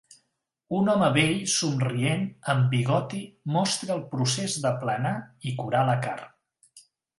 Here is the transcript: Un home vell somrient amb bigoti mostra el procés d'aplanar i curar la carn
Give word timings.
Un 0.77 0.87
home 0.93 1.09
vell 1.17 1.35
somrient 1.55 2.23
amb 2.55 2.65
bigoti 2.71 3.21
mostra 3.59 3.95
el 3.99 4.03
procés 4.15 4.59
d'aplanar 4.67 5.15
i 5.53 5.57
curar 5.63 5.87
la 5.93 5.99
carn 6.09 6.85